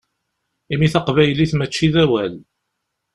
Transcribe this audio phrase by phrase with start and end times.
[0.73, 2.33] Imi taqbaylit mačči d awal.